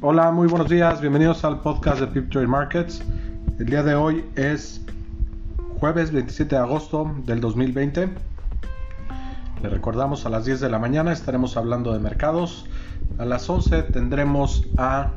Hola, 0.00 0.30
muy 0.30 0.46
buenos 0.46 0.68
días, 0.68 1.00
bienvenidos 1.00 1.44
al 1.44 1.60
podcast 1.60 1.98
de 1.98 2.06
Pip 2.06 2.30
Trade 2.30 2.46
Markets. 2.46 3.02
El 3.58 3.66
día 3.66 3.82
de 3.82 3.96
hoy 3.96 4.24
es 4.36 4.80
jueves 5.80 6.12
27 6.12 6.54
de 6.54 6.62
agosto 6.62 7.12
del 7.26 7.40
2020. 7.40 8.08
Le 9.60 9.68
recordamos 9.68 10.24
a 10.24 10.28
las 10.28 10.44
10 10.44 10.60
de 10.60 10.70
la 10.70 10.78
mañana 10.78 11.12
estaremos 11.12 11.56
hablando 11.56 11.92
de 11.92 11.98
mercados. 11.98 12.66
A 13.18 13.24
las 13.24 13.50
11 13.50 13.82
tendremos 13.82 14.64
a 14.76 15.10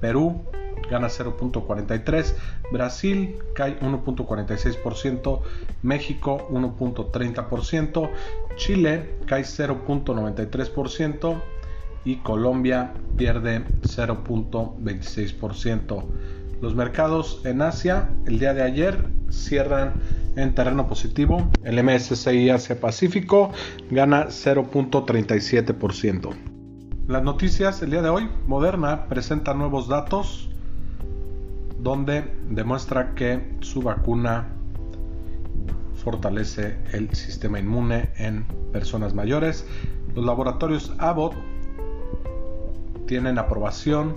Perú 0.00 0.42
gana 0.90 1.08
0.43%, 1.08 2.34
Brasil 2.72 3.36
cae 3.54 3.78
1.46%, 3.80 5.40
México 5.82 6.48
1.30%, 6.50 8.10
Chile 8.56 9.18
cae 9.26 9.42
0.93% 9.42 11.40
y 12.04 12.16
Colombia 12.16 12.92
pierde 13.16 13.64
0.26%. 13.82 16.04
Los 16.60 16.74
mercados 16.74 17.40
en 17.44 17.62
Asia 17.62 18.10
el 18.26 18.38
día 18.38 18.52
de 18.54 18.62
ayer 18.62 19.08
cierran 19.28 19.94
en 20.36 20.54
terreno 20.54 20.86
positivo. 20.86 21.50
El 21.64 21.82
MSCI 21.82 22.50
Asia 22.50 22.80
Pacífico 22.80 23.50
gana 23.90 24.28
0.37%. 24.28 26.30
Las 27.08 27.22
noticias 27.22 27.82
el 27.82 27.90
día 27.90 28.02
de 28.02 28.08
hoy, 28.08 28.28
Moderna 28.46 29.06
presenta 29.06 29.54
nuevos 29.54 29.88
datos 29.88 30.50
donde 31.86 32.24
demuestra 32.50 33.14
que 33.14 33.40
su 33.60 33.80
vacuna 33.80 34.48
fortalece 36.02 36.78
el 36.92 37.14
sistema 37.14 37.60
inmune 37.60 38.10
en 38.18 38.44
personas 38.72 39.14
mayores. 39.14 39.64
Los 40.16 40.24
laboratorios 40.24 40.92
Abbott 40.98 41.34
tienen 43.06 43.38
aprobación 43.38 44.16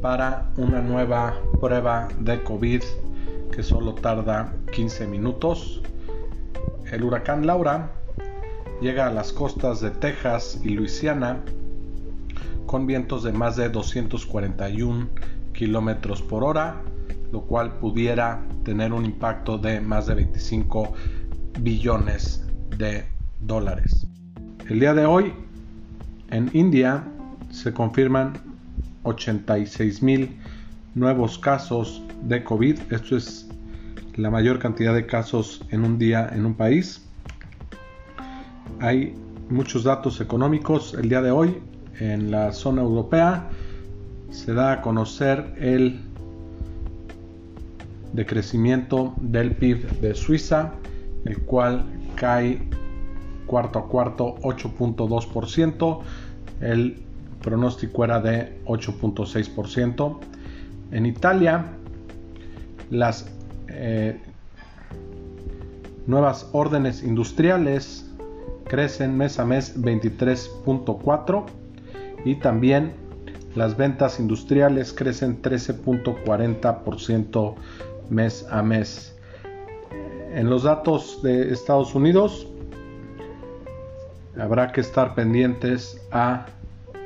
para 0.00 0.52
una 0.56 0.80
nueva 0.80 1.34
prueba 1.60 2.06
de 2.20 2.40
COVID 2.44 2.82
que 3.50 3.64
solo 3.64 3.94
tarda 3.94 4.54
15 4.70 5.08
minutos. 5.08 5.82
El 6.92 7.02
huracán 7.02 7.48
Laura 7.48 7.90
llega 8.80 9.08
a 9.08 9.10
las 9.10 9.32
costas 9.32 9.80
de 9.80 9.90
Texas 9.90 10.60
y 10.62 10.68
Luisiana 10.68 11.40
con 12.66 12.86
vientos 12.86 13.24
de 13.24 13.32
más 13.32 13.56
de 13.56 13.70
241 13.70 15.08
kilómetros 15.52 16.22
por 16.22 16.44
hora, 16.44 16.80
lo 17.32 17.40
cual 17.40 17.78
pudiera 17.78 18.42
tener 18.62 18.92
un 18.92 19.04
impacto 19.04 19.58
de 19.58 19.80
más 19.80 20.06
de 20.06 20.14
25 20.14 20.92
billones 21.60 22.46
de 22.76 23.04
dólares. 23.40 24.06
El 24.68 24.80
día 24.80 24.94
de 24.94 25.06
hoy 25.06 25.32
en 26.30 26.50
India 26.52 27.04
se 27.50 27.72
confirman 27.72 28.34
86 29.02 30.02
mil 30.02 30.36
nuevos 30.94 31.38
casos 31.38 32.02
de 32.22 32.44
COVID. 32.44 32.78
Esto 32.90 33.16
es 33.16 33.48
la 34.16 34.30
mayor 34.30 34.58
cantidad 34.58 34.94
de 34.94 35.06
casos 35.06 35.64
en 35.70 35.84
un 35.84 35.98
día 35.98 36.28
en 36.32 36.46
un 36.46 36.54
país. 36.54 37.02
Hay 38.80 39.14
muchos 39.48 39.84
datos 39.84 40.20
económicos 40.20 40.94
el 40.94 41.08
día 41.08 41.22
de 41.22 41.30
hoy 41.30 41.58
en 41.98 42.30
la 42.30 42.52
zona 42.52 42.82
europea. 42.82 43.48
Se 44.30 44.54
da 44.54 44.72
a 44.72 44.80
conocer 44.80 45.54
el 45.58 46.11
decrecimiento 48.12 49.14
del 49.20 49.56
PIB 49.56 50.00
de 50.00 50.14
Suiza, 50.14 50.74
el 51.24 51.38
cual 51.42 51.84
cae 52.14 52.62
cuarto 53.46 53.78
a 53.78 53.88
cuarto 53.88 54.36
8.2%. 54.42 56.00
El 56.60 57.02
pronóstico 57.42 58.04
era 58.04 58.20
de 58.20 58.60
8.6%. 58.66 60.18
En 60.92 61.06
Italia, 61.06 61.66
las 62.90 63.26
eh, 63.68 64.20
nuevas 66.06 66.48
órdenes 66.52 67.02
industriales 67.02 68.08
crecen 68.68 69.16
mes 69.16 69.38
a 69.38 69.44
mes 69.44 69.80
23.4 69.80 71.44
y 72.24 72.36
también 72.36 72.92
las 73.54 73.76
ventas 73.76 74.18
industriales 74.18 74.94
crecen 74.94 75.42
13.40% 75.42 77.54
mes 78.12 78.46
a 78.50 78.62
mes. 78.62 79.16
En 80.34 80.48
los 80.48 80.62
datos 80.62 81.20
de 81.22 81.52
Estados 81.52 81.94
Unidos 81.94 82.46
habrá 84.38 84.72
que 84.72 84.80
estar 84.80 85.14
pendientes 85.14 86.00
a 86.12 86.46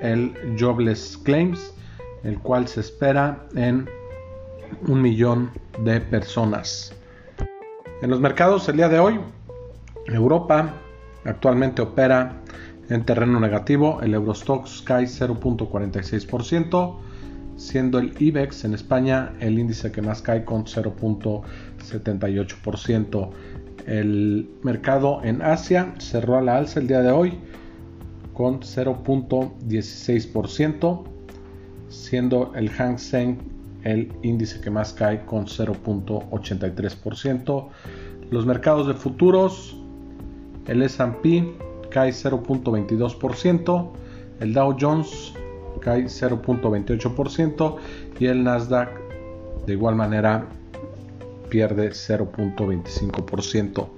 el 0.01 0.35
Jobless 0.59 1.19
Claims, 1.25 1.73
el 2.23 2.39
cual 2.41 2.69
se 2.69 2.81
espera 2.81 3.47
en 3.55 3.89
un 4.87 5.01
millón 5.01 5.51
de 5.79 6.01
personas. 6.01 6.93
En 8.03 8.11
los 8.11 8.21
mercados 8.21 8.69
el 8.69 8.77
día 8.77 8.89
de 8.89 8.99
hoy, 8.99 9.19
Europa 10.07 10.75
actualmente 11.25 11.83
opera 11.83 12.41
en 12.89 13.05
terreno 13.05 13.41
negativo, 13.41 14.01
el 14.03 14.15
Eurostox 14.15 14.83
cae 14.83 15.07
0.46%, 15.07 16.97
siendo 17.57 17.99
el 17.99 18.15
IBEX 18.19 18.65
en 18.65 18.73
España 18.75 19.33
el 19.41 19.59
índice 19.59 19.91
que 19.91 20.03
más 20.03 20.21
cae 20.23 20.45
con 20.45 20.67
0.78%. 20.67 23.31
El 23.87 24.49
mercado 24.63 25.25
en 25.25 25.43
Asia 25.43 25.93
cerró 25.99 26.37
a 26.37 26.43
la 26.43 26.59
alza 26.59 26.79
el 26.81 26.89
día 26.89 27.01
de 27.03 27.11
hoy 27.11 27.39
con 28.33 28.61
0.16%, 28.61 31.05
siendo 31.89 32.53
el 32.55 32.71
Hang 32.71 32.99
Seng 32.99 33.39
el 33.85 34.13
índice 34.23 34.61
que 34.61 34.71
más 34.71 34.93
cae 34.93 35.25
con 35.25 35.47
0.83%. 35.47 37.69
Los 38.31 38.45
mercados 38.45 38.87
de 38.89 38.95
futuros, 38.95 39.77
el 40.67 40.83
S&P 40.83 41.55
cae 41.91 42.11
0.22%, 42.11 43.91
el 44.41 44.53
Dow 44.53 44.77
Jones 44.79 45.33
cae 45.81 46.05
0.28% 46.05 47.77
y 48.19 48.27
el 48.27 48.45
Nasdaq 48.45 48.91
de 49.67 49.73
igual 49.73 49.97
manera 49.97 50.47
pierde 51.49 51.89
0.25%. 51.91 53.89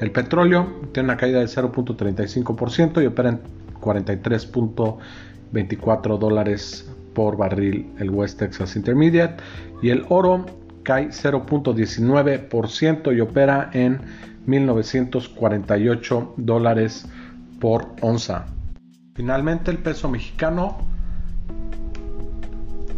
El 0.00 0.12
petróleo 0.12 0.68
tiene 0.92 1.08
una 1.08 1.16
caída 1.16 1.40
de 1.40 1.46
0.35% 1.46 3.02
y 3.02 3.06
opera 3.06 3.30
en 3.30 3.40
43.24 3.80 6.18
dólares 6.18 6.88
por 7.14 7.36
barril 7.36 7.92
el 7.98 8.10
West 8.10 8.38
Texas 8.38 8.76
Intermediate 8.76 9.42
y 9.82 9.90
el 9.90 10.04
oro 10.08 10.46
cae 10.82 11.08
0.19% 11.08 13.16
y 13.16 13.20
opera 13.20 13.70
en 13.72 14.00
1948 14.46 16.34
dólares 16.36 17.06
por 17.60 17.88
onza. 18.00 18.46
Finalmente 19.14 19.70
el 19.70 19.78
peso 19.78 20.08
mexicano 20.08 20.78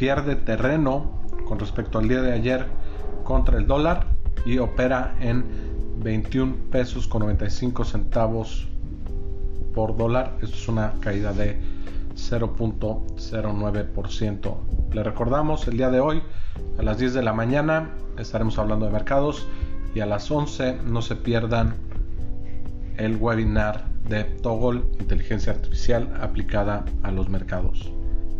pierde 0.02 0.34
terreno 0.34 1.22
con 1.46 1.60
respecto 1.60 2.00
al 2.00 2.08
día 2.08 2.22
de 2.22 2.32
ayer 2.32 2.66
contra 3.22 3.56
el 3.56 3.68
dólar 3.68 4.08
y 4.44 4.58
opera 4.58 5.14
en 5.20 5.44
21 6.02 6.56
pesos 6.72 7.06
con 7.06 7.20
95 7.20 7.84
centavos 7.84 8.66
por 9.72 9.96
dólar. 9.96 10.38
Esto 10.42 10.56
es 10.56 10.66
una 10.66 10.94
caída 10.98 11.32
de 11.32 11.56
0.09%. 12.16 14.56
Le 14.92 15.04
recordamos 15.04 15.68
el 15.68 15.76
día 15.76 15.90
de 15.90 16.00
hoy 16.00 16.20
a 16.80 16.82
las 16.82 16.98
10 16.98 17.14
de 17.14 17.22
la 17.22 17.32
mañana 17.32 17.90
estaremos 18.18 18.58
hablando 18.58 18.86
de 18.86 18.92
mercados 18.92 19.46
y 19.94 20.00
a 20.00 20.06
las 20.06 20.28
11 20.28 20.78
no 20.84 21.00
se 21.00 21.14
pierdan 21.14 21.76
el 22.96 23.18
webinar 23.18 23.84
de 24.08 24.24
Toggle 24.24 24.82
Inteligencia 24.98 25.52
Artificial 25.52 26.12
aplicada 26.20 26.84
a 27.04 27.12
los 27.12 27.28
mercados. 27.28 27.92